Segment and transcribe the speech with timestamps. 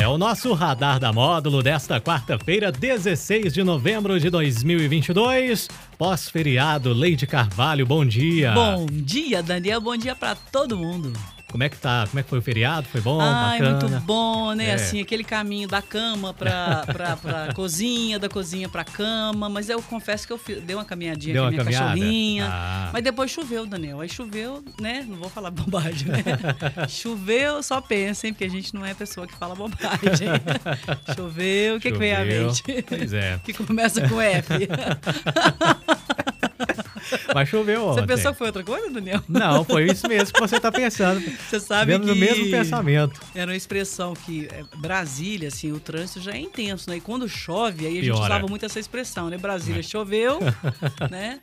[0.00, 5.68] É o nosso radar da módulo desta quarta-feira, 16 de novembro de 2022.
[5.98, 8.52] Pós-feriado, Leide Carvalho, bom dia.
[8.52, 9.78] Bom dia, Daniel.
[9.78, 11.12] Bom dia pra todo mundo.
[11.50, 12.06] Como é que tá?
[12.08, 12.86] Como é que foi o feriado?
[12.88, 13.20] Foi bom?
[13.20, 13.88] Ai, bacana?
[13.88, 14.70] muito bom, né?
[14.70, 14.74] É.
[14.74, 19.48] Assim, aquele caminho da cama pra, pra, pra cozinha, da cozinha pra cama.
[19.48, 21.86] Mas eu confesso que eu dei uma caminhadinha Deu com a minha caminhada?
[21.88, 22.48] cachorrinha.
[22.48, 22.90] Ah.
[22.92, 24.00] Mas depois choveu, Daniel.
[24.00, 25.04] Aí choveu, né?
[25.08, 26.22] Não vou falar bobagem, né?
[26.88, 30.28] choveu, só pensem, porque a gente não é pessoa que fala bobagem.
[31.16, 32.62] choveu, o que, que vem à mente?
[32.86, 33.40] Pois é.
[33.42, 34.46] que começa com F.
[37.34, 38.00] Mas choveu ontem.
[38.00, 39.22] Você pensou que foi outra coisa, Daniel?
[39.28, 41.20] Não, foi isso mesmo que você tá pensando.
[41.20, 42.12] Você sabe Tivemos que...
[42.12, 43.20] o mesmo pensamento.
[43.34, 46.96] Era uma expressão que é, Brasília, assim, o trânsito já é intenso, né?
[46.96, 48.20] E quando chove, aí a gente Piora.
[48.20, 49.38] usava muito essa expressão, né?
[49.38, 50.40] Brasília choveu,
[51.10, 51.38] né?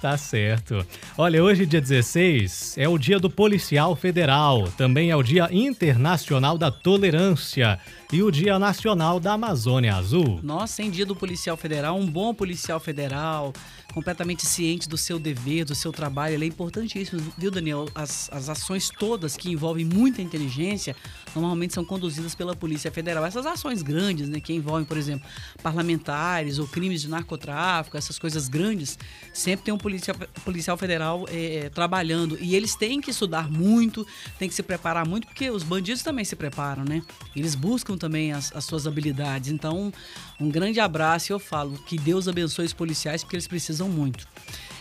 [0.00, 0.84] Tá certo.
[1.16, 4.68] Olha, hoje, dia 16, é o dia do policial federal.
[4.76, 7.78] Também é o dia internacional da tolerância
[8.12, 10.40] e o dia nacional da Amazônia Azul.
[10.42, 13.52] Nossa, em dia do policial federal, um bom policial federal,
[13.98, 17.88] completamente ciente do seu dever, do seu trabalho, ele é importantíssimo, viu, Daniel?
[17.92, 20.94] As, as ações todas que envolvem muita inteligência,
[21.40, 23.24] normalmente são conduzidas pela Polícia Federal.
[23.24, 25.26] Essas ações grandes, né, que envolvem, por exemplo,
[25.62, 28.98] parlamentares ou crimes de narcotráfico, essas coisas grandes,
[29.32, 32.38] sempre tem um policial, federal eh, trabalhando.
[32.40, 34.06] E eles têm que estudar muito,
[34.38, 37.02] têm que se preparar muito, porque os bandidos também se preparam, né?
[37.34, 39.50] Eles buscam também as, as suas habilidades.
[39.50, 39.92] Então,
[40.40, 44.26] um grande abraço e eu falo que Deus abençoe os policiais, porque eles precisam muito.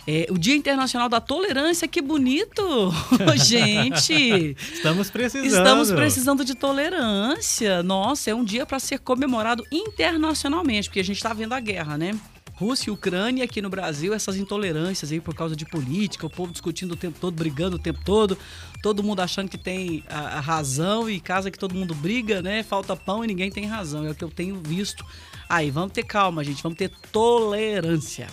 [0.09, 2.63] É, o Dia Internacional da Tolerância, que bonito!
[3.45, 4.55] Gente!
[4.73, 5.45] Estamos precisando.
[5.45, 7.83] Estamos precisando de tolerância.
[7.83, 11.97] Nossa, é um dia para ser comemorado internacionalmente, porque a gente está vendo a guerra,
[11.97, 12.17] né?
[12.53, 16.53] Rússia e Ucrânia aqui no Brasil, essas intolerâncias aí por causa de política, o povo
[16.53, 18.37] discutindo o tempo todo, brigando o tempo todo,
[18.81, 22.63] todo mundo achando que tem a, a razão e casa que todo mundo briga, né?
[22.63, 24.05] Falta pão e ninguém tem razão.
[24.05, 25.05] É o que eu tenho visto.
[25.49, 28.27] Aí, vamos ter calma, gente, vamos ter tolerância.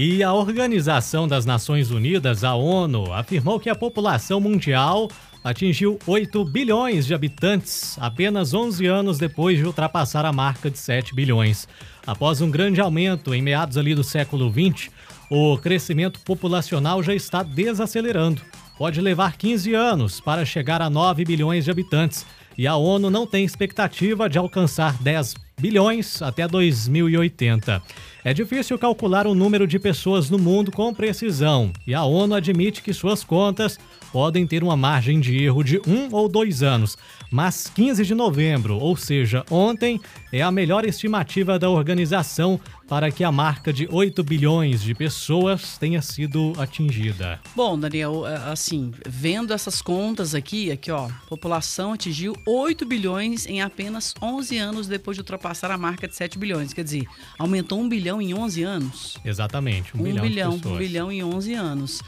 [0.00, 5.10] E a Organização das Nações Unidas, a ONU, afirmou que a população mundial
[5.42, 11.16] atingiu 8 bilhões de habitantes apenas 11 anos depois de ultrapassar a marca de 7
[11.16, 11.66] bilhões.
[12.06, 14.88] Após um grande aumento em meados ali do século 20,
[15.28, 18.40] o crescimento populacional já está desacelerando.
[18.78, 22.24] Pode levar 15 anos para chegar a 9 bilhões de habitantes
[22.56, 27.82] e a ONU não tem expectativa de alcançar 10 bilhões até 2080.
[28.28, 32.82] É difícil calcular o número de pessoas no mundo com precisão e a ONU admite
[32.82, 33.80] que suas contas
[34.12, 36.98] podem ter uma margem de erro de um ou dois anos,
[37.30, 39.98] mas 15 de novembro, ou seja, ontem,
[40.30, 45.76] é a melhor estimativa da organização para que a marca de 8 bilhões de pessoas
[45.76, 47.38] tenha sido atingida.
[47.54, 53.60] Bom, Daniel, é, assim, vendo essas contas aqui, aqui ó, população atingiu 8 bilhões em
[53.60, 56.72] apenas 11 anos depois de ultrapassar a marca de 7 bilhões.
[56.72, 57.06] Quer dizer,
[57.38, 59.18] aumentou 1 bilhão em 11 anos.
[59.24, 60.74] Exatamente, um, Um bilhão, bilhão, de pessoas.
[60.74, 62.02] um bilhão em 11 anos.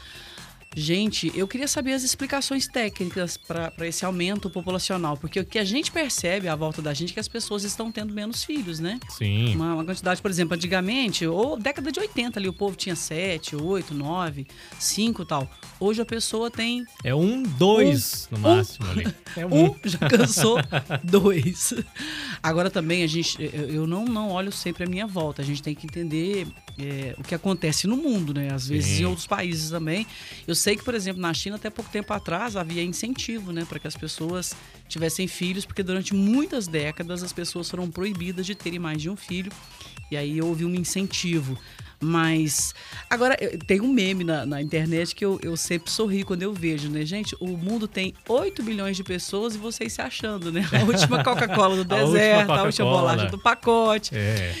[0.75, 5.65] Gente, eu queria saber as explicações técnicas para esse aumento populacional, porque o que a
[5.65, 8.97] gente percebe à volta da gente é que as pessoas estão tendo menos filhos, né?
[9.09, 9.53] Sim.
[9.55, 13.55] Uma, uma quantidade, por exemplo, antigamente, ou década de 80 ali, o povo tinha 7,
[13.57, 14.47] 8, 9,
[14.79, 15.49] 5 tal.
[15.79, 19.13] Hoje a pessoa tem É um, dois no máximo ali.
[19.33, 20.57] É um, já cansou
[21.03, 21.73] dois.
[22.43, 25.41] Agora também a gente, eu eu não, não olho sempre a minha volta.
[25.41, 28.49] A gente tem que entender é, o que acontece no mundo, né?
[28.53, 29.03] Às vezes Sim.
[29.03, 30.05] em outros países também.
[30.47, 33.79] Eu sei que, por exemplo, na China até pouco tempo atrás havia incentivo, né, para
[33.79, 34.55] que as pessoas
[34.87, 39.15] tivessem filhos, porque durante muitas décadas as pessoas foram proibidas de terem mais de um
[39.15, 39.51] filho.
[40.11, 41.57] E aí houve um incentivo.
[42.03, 42.73] Mas
[43.09, 43.37] agora
[43.67, 47.05] tem um meme na, na internet que eu, eu sempre sorri quando eu vejo, né,
[47.05, 47.35] gente?
[47.39, 50.67] O mundo tem 8 bilhões de pessoas e vocês se achando, né?
[50.73, 54.15] A última Coca-Cola do A última deserto, a última bolacha do pacote.
[54.15, 54.55] É.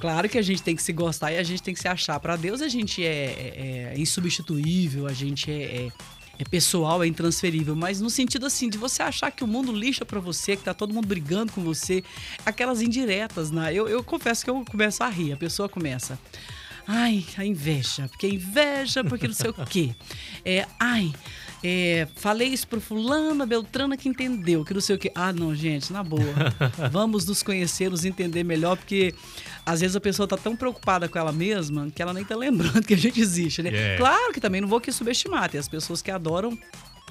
[0.00, 2.18] Claro que a gente tem que se gostar e a gente tem que se achar.
[2.20, 5.88] Para Deus a gente é, é- é insubstituível, a gente é, é-
[6.38, 7.74] é pessoal, é intransferível.
[7.74, 10.72] Mas no sentido assim, de você achar que o mundo lixa para você, que tá
[10.72, 12.04] todo mundo brigando com você,
[12.46, 13.74] aquelas indiretas, né?
[13.74, 16.16] Eu, eu confesso que eu começo a rir, a pessoa começa.
[16.86, 19.94] Ai, a inveja, porque inveja, porque não sei o quê.
[20.44, 21.12] É, ai,
[21.62, 25.10] É, falei isso pro fulano, a Beltrana que entendeu, que não sei o que.
[25.14, 26.22] Ah, não, gente, na boa.
[26.90, 29.14] Vamos nos conhecer, nos entender melhor, porque
[29.66, 32.82] às vezes a pessoa tá tão preocupada com ela mesma que ela nem tá lembrando
[32.86, 33.70] que a gente existe, né?
[33.70, 33.98] Yeah.
[33.98, 36.56] Claro que também não vou aqui subestimar, tem as pessoas que adoram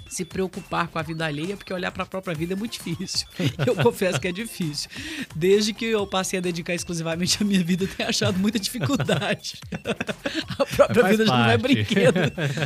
[0.09, 3.27] se preocupar com a vida alheia, porque olhar para a própria vida é muito difícil.
[3.65, 4.89] Eu confesso que é difícil.
[5.35, 9.59] Desde que eu passei a dedicar exclusivamente a minha vida, eu tenho achado muita dificuldade.
[10.59, 11.61] A própria Faz vida já não é parte.
[11.73, 12.19] brinquedo.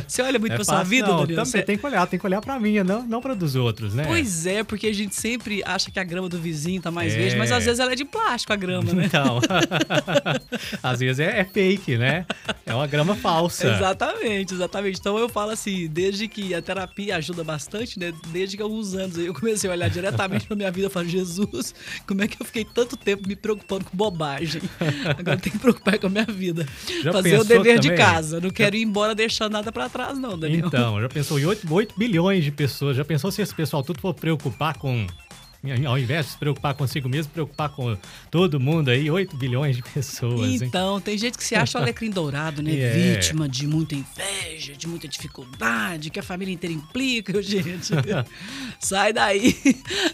[0.08, 2.26] Você olha muito É para sua vida, não, também Você- tem que olhar, tem que
[2.26, 4.04] olhar pra mim, não, não pra dos outros, né?
[4.06, 7.16] Pois é, porque a gente sempre acha que a grama do vizinho tá mais É.
[7.18, 9.04] verde, mas às vezes ela é de plástico a grama, né?
[9.06, 9.40] Então,
[10.82, 12.26] às vezes é, é fake, né?
[12.66, 13.68] É uma grama falsa.
[13.68, 14.98] Exatamente, exatamente.
[14.98, 18.12] Então eu falo assim, desde que a terapia ajuda bastante, né?
[18.28, 21.06] Desde que alguns anos aí eu comecei a olhar diretamente pra minha vida e falar,
[21.06, 21.74] Jesus,
[22.06, 24.62] como é que eu fiquei tanto tempo me preocupando com bobagem?
[25.18, 26.66] Agora eu tenho que preocupar com a minha vida.
[27.02, 28.04] Já Fazer o dever de também?
[28.04, 28.40] casa.
[28.40, 30.66] Não quero ir embora deixando nada pra trás, não, Daniel.
[30.66, 32.96] Então, já pensou em 8, 8 bilhões de pessoas?
[32.96, 35.06] Já pensou se esse pessoal tudo for preocupar com.
[35.86, 37.96] Ao invés de se preocupar consigo mesmo, preocupar com
[38.32, 40.68] todo mundo aí, 8 bilhões de pessoas, hein?
[40.68, 42.72] Então, tem gente que se acha o alecrim dourado, né?
[42.82, 43.14] É.
[43.14, 47.40] Vítima de muita inveja, de muita dificuldade, que a família inteira implica.
[47.42, 47.92] Gente,
[48.80, 49.54] sai daí.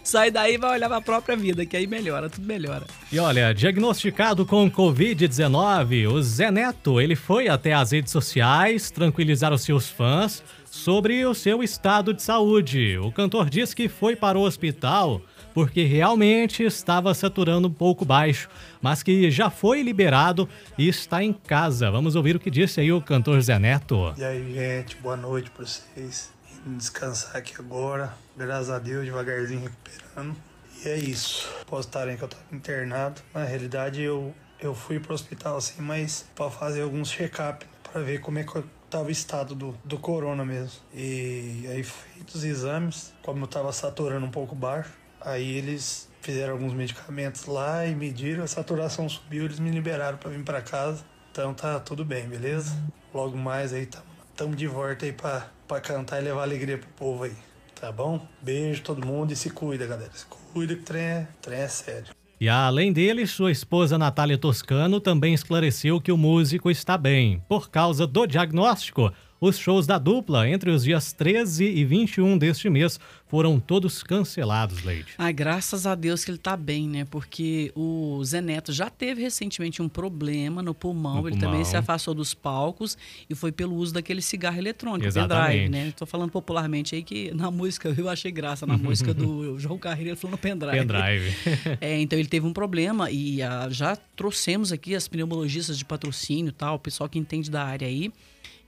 [0.03, 2.87] Sai daí e vai olhar pra própria vida, que aí melhora, tudo melhora.
[3.11, 9.53] E olha, diagnosticado com Covid-19, o Zé Neto, ele foi até as redes sociais tranquilizar
[9.53, 12.99] os seus fãs sobre o seu estado de saúde.
[12.99, 15.23] O cantor disse que foi para o hospital
[15.59, 18.49] porque realmente estava saturando um pouco baixo,
[18.81, 21.91] mas que já foi liberado e está em casa.
[21.91, 24.15] Vamos ouvir o que disse aí o cantor Zé Neto.
[24.17, 26.31] E aí, gente, boa noite pra vocês.
[26.65, 28.15] Descansar aqui agora.
[28.37, 30.37] Graças a Deus, devagarzinho recuperando.
[30.85, 31.53] E é isso.
[31.67, 33.21] Postarem que eu tava internado.
[33.35, 38.21] Na realidade, eu, eu fui pro hospital assim, mas pra fazer alguns check-up, pra ver
[38.21, 40.81] como é que eu tava o estado do, do corona mesmo.
[40.95, 46.55] E aí, feitos os exames, como eu tava saturando um pouco baixo, aí eles fizeram
[46.55, 51.05] alguns medicamentos lá e mediram, a saturação subiu, eles me liberaram pra vir pra casa.
[51.31, 52.77] Então tá tudo bem, beleza?
[53.15, 54.05] Logo mais aí tamo,
[54.37, 57.37] tamo de volta aí pra cantar e levar alegria pro povo aí.
[57.81, 58.27] Tá bom?
[58.43, 60.11] Beijo todo mundo e se cuida, galera.
[60.13, 62.09] Se cuida que o trem é, trem é sério.
[62.41, 67.43] E além dele, sua esposa Natália Toscano também esclareceu que o músico está bem.
[67.49, 72.69] Por causa do diagnóstico, os shows da dupla entre os dias 13 e 21 deste
[72.69, 72.99] mês
[73.29, 75.13] foram todos cancelados, Leide.
[75.19, 77.05] Ai, graças a Deus que ele tá bem, né?
[77.05, 81.21] Porque o Zé Neto já teve recentemente um problema no pulmão.
[81.21, 81.51] No ele pulmão.
[81.53, 82.97] também se afastou dos palcos
[83.29, 85.65] e foi pelo uso daquele cigarro eletrônico, Exatamente.
[85.65, 85.93] pendrive, né?
[85.97, 90.11] Tô falando popularmente aí que na música, eu achei graça na música do João Carreiro,
[90.11, 90.79] ele falou no pendrive.
[90.79, 91.29] Pendrive.
[91.81, 96.49] É, então ele teve um problema e ah, já trouxemos aqui as pneumologistas de patrocínio
[96.49, 98.11] e tal, o pessoal que entende da área aí,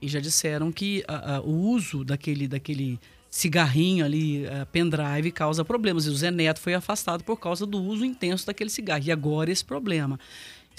[0.01, 6.05] e já disseram que ah, ah, o uso daquele, daquele cigarrinho ali, pendrive, causa problemas.
[6.05, 9.03] E o Zé Neto foi afastado por causa do uso intenso daquele cigarro.
[9.05, 10.19] E agora esse problema.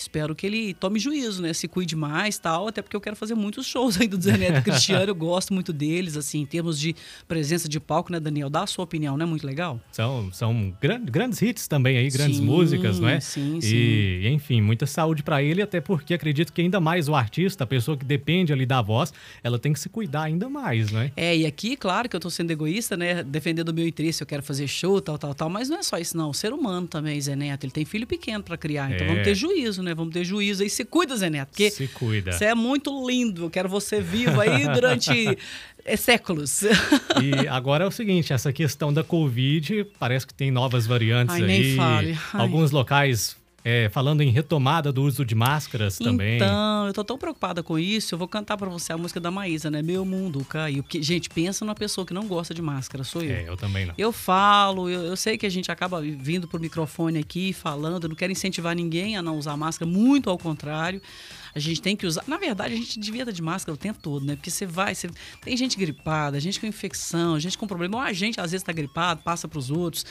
[0.03, 1.53] Espero que ele tome juízo, né?
[1.53, 4.63] Se cuide mais tal, até porque eu quero fazer muitos shows aí do Zé Neto
[4.65, 5.07] Cristiano.
[5.11, 6.95] Eu gosto muito deles, assim, em termos de
[7.29, 8.51] presença de palco, né, Daniel?
[8.51, 9.81] Dá a sua opinião, não é muito legal?
[9.93, 13.21] São, são gran- grandes hits também aí, grandes Sim, músicas, não é?
[13.21, 17.65] sim, E, enfim, muita saúde pra ele, até porque acredito que ainda mais o artista,
[17.65, 19.13] a pessoa que depende ali da voz,
[19.43, 21.13] ela tem que se cuidar ainda mais, né?
[21.17, 23.23] É, e aqui, claro que eu tô sendo egoísta, né?
[23.23, 25.49] Defendendo o meu interesse, eu quero fazer show, tal, tal, tal.
[25.51, 26.31] Mas não é só isso, não.
[26.31, 28.91] O ser humano também, Zé Neto, ele tem filho pequeno pra criar.
[28.93, 29.09] Então É.
[29.11, 29.92] vamos ter juízo, né?
[29.95, 30.71] Vamos ter juízo aí.
[30.71, 32.33] Se cuida, Zé Neto, porque Se cuida.
[32.33, 33.45] você é muito lindo.
[33.45, 35.37] Eu quero você vivo aí durante
[35.85, 36.63] é, séculos.
[36.63, 41.43] E agora é o seguinte, essa questão da Covid, parece que tem novas variantes Ai,
[41.43, 41.47] aí.
[41.47, 42.19] nem fale.
[42.33, 42.41] Ai.
[42.41, 46.37] Alguns locais é, falando em retomada do uso de máscaras também.
[46.37, 49.31] Então, eu tô tão preocupada com isso, eu vou cantar pra você a música da
[49.31, 49.83] Maísa, né?
[49.83, 50.83] Meu mundo caiu.
[50.83, 53.31] Porque, gente, pensa numa pessoa que não gosta de máscara, sou eu.
[53.31, 53.95] É, eu também não.
[53.97, 58.09] Eu falo, eu, eu sei que a gente acaba vindo pro microfone aqui falando, eu
[58.09, 61.01] não quero incentivar ninguém a não usar máscara, muito ao contrário.
[61.55, 62.25] A gente tem que usar.
[62.27, 64.37] Na verdade, a gente devia estar de máscara o tempo todo, né?
[64.37, 65.11] Porque você vai, você...
[65.43, 68.73] tem gente gripada, gente com infecção, gente com problema, ou a gente às vezes está
[68.73, 70.07] gripado, passa para os outros.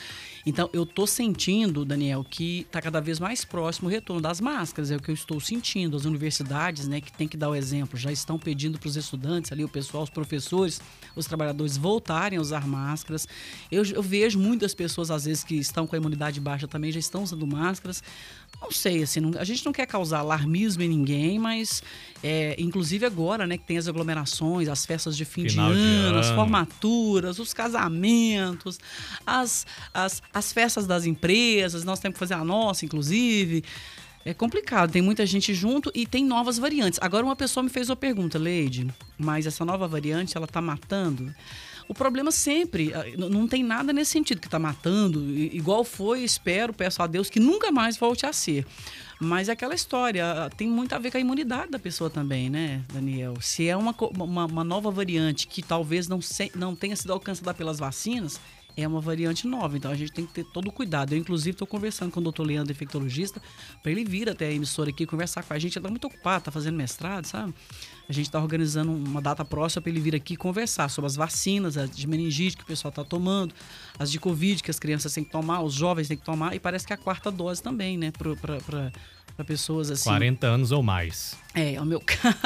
[0.46, 4.90] Então, eu tô sentindo, Daniel, que tá cada vez mais próximo o retorno das máscaras,
[4.90, 5.96] é o que eu estou sentindo.
[5.96, 9.52] As universidades, né, que tem que dar o exemplo, já estão pedindo para os estudantes
[9.52, 10.80] ali, o pessoal, os professores,
[11.16, 13.26] os trabalhadores voltarem a usar máscaras.
[13.70, 16.98] Eu, eu vejo muitas pessoas, às vezes, que estão com a imunidade baixa também, já
[17.00, 18.02] estão usando máscaras.
[18.60, 21.82] Não sei, assim, não- a gente não quer causar alarmismo em ninguém, mas
[22.22, 26.18] é, inclusive agora, né, que tem as aglomerações, as festas de fim de de ano,
[26.18, 26.36] as ano.
[26.36, 28.78] formaturas, os casamentos,
[29.26, 33.31] as, as, as festas das empresas, nós temos que fazer a nossa, inclusive.
[34.24, 36.98] É complicado, tem muita gente junto e tem novas variantes.
[37.02, 38.86] Agora uma pessoa me fez uma pergunta, Leide,
[39.18, 41.34] mas essa nova variante, ela tá matando?
[41.88, 46.72] O problema sempre, ah, não tem nada nesse sentido que está matando, igual foi, espero,
[46.72, 48.64] peço a Deus que nunca mais volte a ser.
[49.20, 52.48] Mas é aquela história, ah, tem muito a ver com a imunidade da pessoa também,
[52.48, 53.34] né, Daniel?
[53.40, 57.52] Se é uma, uma, uma nova variante que talvez não, se- não tenha sido alcançada
[57.52, 58.40] pelas vacinas,
[58.76, 61.12] é uma variante nova, então a gente tem que ter todo o cuidado.
[61.12, 63.40] Eu, inclusive, estou conversando com o doutor Leandro, infectologista,
[63.82, 65.76] para ele vir até a emissora aqui conversar com a gente.
[65.76, 67.54] Ele está muito ocupado, está fazendo mestrado, sabe?
[68.08, 71.76] A gente está organizando uma data próxima para ele vir aqui conversar sobre as vacinas,
[71.76, 73.54] as de meningite que o pessoal está tomando,
[73.98, 76.60] as de Covid que as crianças têm que tomar, os jovens têm que tomar, e
[76.60, 78.12] parece que a quarta dose também, né?
[78.12, 80.04] Para pessoas assim.
[80.10, 81.36] 40 anos ou mais.
[81.54, 82.36] É, é o meu caso.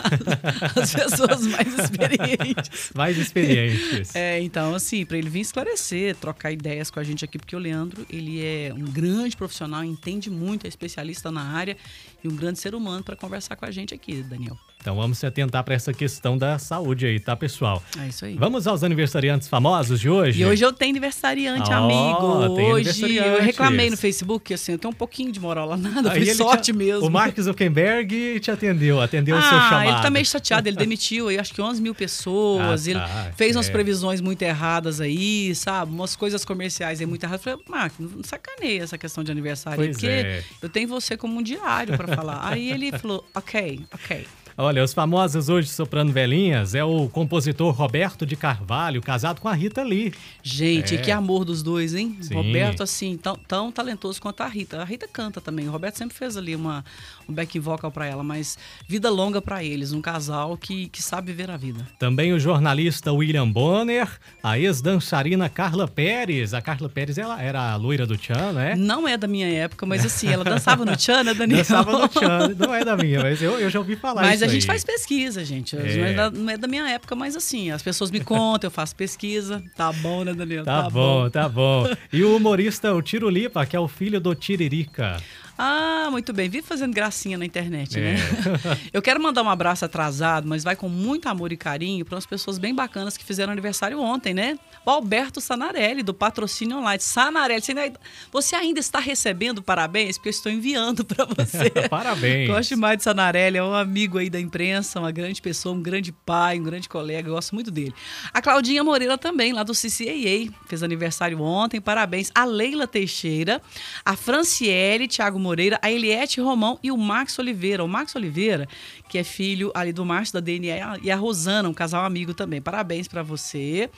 [0.80, 2.92] As pessoas mais experientes.
[2.95, 4.14] Mais experientes.
[4.14, 7.58] É, então, assim, para ele vir esclarecer, trocar ideias com a gente aqui, porque o
[7.58, 11.76] Leandro, ele é um grande profissional, entende muito, é especialista na área
[12.23, 14.58] e um grande ser humano para conversar com a gente aqui, Daniel.
[14.80, 17.83] Então vamos se atentar para essa questão da saúde aí, tá, pessoal?
[18.00, 18.37] É isso aí.
[18.37, 20.40] Vamos aos aniversariantes famosos de hoje?
[20.40, 22.54] E hoje eu tenho aniversariante, Ó, amigo.
[22.54, 26.12] tem Hoje eu reclamei no Facebook, assim, eu tenho um pouquinho de moral lá nada,
[26.12, 27.04] Aí sorte te- mesmo.
[27.04, 29.88] O Mark Zuckerberg te atendeu, atendeu o seu Ah, chamado.
[29.88, 33.33] ele tá meio chateado, ele demitiu aí acho que 11 mil pessoas, Ah, ele tá,
[33.37, 33.73] fez umas é.
[33.73, 35.90] previsões muito erradas aí, sabe?
[35.92, 37.45] Umas coisas comerciais aí muito erradas.
[37.45, 40.45] Eu falei, Mark, não sacaneia essa questão de aniversário Pois porque é.
[40.62, 42.40] eu tenho você como um diário pra falar.
[42.47, 44.26] aí ele falou, ok, ok.
[44.58, 49.52] Olha, os famosos hoje soprando velhinhas é o compositor Roberto de Carvalho, casado com a
[49.52, 50.14] Rita Lee.
[50.42, 50.98] Gente, É.
[50.98, 52.16] que amor dos dois, hein?
[52.22, 52.32] Sim.
[52.34, 54.80] Roberto, assim, tão, tão talentoso quanto a Rita.
[54.80, 55.68] A Rita canta também.
[55.68, 56.82] O Roberto sempre fez ali uma,
[57.28, 58.56] um back vocal pra ela, mas
[58.87, 59.92] vida longa pra eles.
[59.92, 61.87] Um casal que, que sabe viver a vida.
[61.99, 64.09] Também o jornalista William Bonner,
[64.42, 66.54] a ex-dançarina Carla Pérez.
[66.54, 68.75] A Carla Pérez ela era a loira do Tchan, né?
[68.76, 71.59] Não é da minha época, mas assim, ela dançava no Tchan, né, Daniel?
[71.59, 74.47] Dançava no Tchan, não é da minha, mas eu, eu já ouvi falar Mas a
[74.47, 74.66] gente aí.
[74.66, 75.76] faz pesquisa, gente.
[75.76, 75.97] É.
[75.97, 78.73] Não, é da, não é da minha época, mas assim, as pessoas me contam, eu
[78.73, 79.62] faço pesquisa.
[79.76, 80.64] Tá bom, né, Daniel?
[80.64, 81.87] Tá, bom, tá bom.
[82.12, 85.16] E o humorista, o Tiro Lipa, que é o filho do Tiririca.
[85.58, 86.48] Ah, muito bem.
[86.48, 88.12] Vive fazendo gracinha na internet, É.
[88.14, 88.16] né?
[88.92, 92.26] Eu quero mandar um abraço atrasado, mas vai com muito amor e carinho para umas
[92.26, 94.58] pessoas bem bacanas que fizeram aniversário ontem, né?
[94.84, 97.00] O Alberto Sanarelli, do Patrocínio Online.
[97.00, 100.16] Sanarelli, você ainda, você ainda está recebendo parabéns?
[100.18, 101.70] Porque eu estou enviando para você.
[101.88, 102.48] Parabéns.
[102.48, 106.12] Gosto demais de Sanarelli, é um amigo aí da imprensa, uma grande pessoa, um grande
[106.12, 107.94] pai, um grande colega, eu gosto muito dele.
[108.32, 112.30] A Claudinha Moreira também, lá do CCAA, fez aniversário ontem, parabéns.
[112.34, 113.60] A Leila Teixeira,
[114.04, 117.85] a Franciele, Thiago Moreira, a Eliette Romão e o Max Oliveira.
[117.85, 118.69] O Max Oliveira,
[119.09, 122.61] que é filho ali do Márcio da DNA e a Rosana, um casal amigo também.
[122.61, 123.88] Parabéns pra você.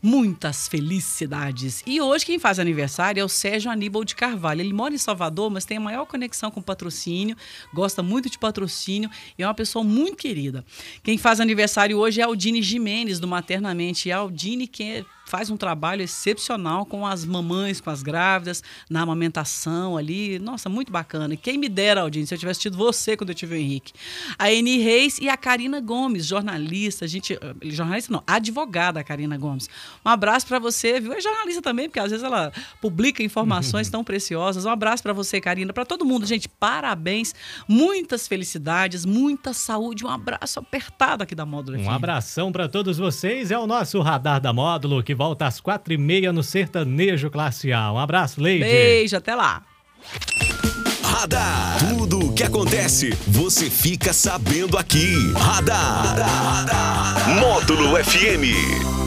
[0.00, 1.82] Muitas felicidades.
[1.84, 4.60] E hoje quem faz aniversário é o Sérgio Aníbal de Carvalho.
[4.60, 7.36] Ele mora em Salvador, mas tem a maior conexão com patrocínio,
[7.74, 10.64] gosta muito de patrocínio e é uma pessoa muito querida.
[11.02, 14.08] Quem faz aniversário hoje é Aldine Jimenez, do Maternamente.
[14.08, 19.02] E Aldine que é faz um trabalho excepcional com as mamães, com as grávidas, na
[19.02, 20.38] amamentação ali.
[20.38, 21.36] Nossa, muito bacana.
[21.36, 23.92] Quem me dera, Aldine, se eu tivesse tido você quando eu tive o Henrique.
[24.38, 29.36] A Eni Reis e a Karina Gomes, jornalista, gente, eh, jornalista não, advogada a Karina
[29.38, 29.68] Gomes.
[30.04, 31.12] Um abraço para você, viu?
[31.12, 34.64] É jornalista também, porque às vezes ela publica informações tão preciosas.
[34.64, 36.48] Um abraço para você, Karina, para todo mundo, gente.
[36.48, 37.34] Parabéns,
[37.66, 43.50] muitas felicidades, muita saúde, um abraço apertado aqui da Módulo Um abração pra todos vocês.
[43.50, 47.72] É o nosso Radar da Módulo, que volta às quatro e meia no Sertanejo Classe
[47.72, 47.92] A.
[47.92, 48.64] Um abraço, Leide.
[48.64, 49.62] Beijo, até lá.
[51.02, 51.76] Radar.
[51.78, 55.32] Tudo o que acontece, você fica sabendo aqui.
[55.34, 57.28] Radar.
[57.38, 59.01] Módulo FM.